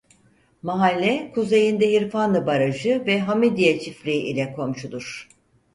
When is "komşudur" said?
4.53-5.29